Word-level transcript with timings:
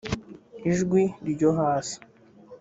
ijwi 0.71 1.01
ryo 1.31 1.49
hasi 1.59 1.97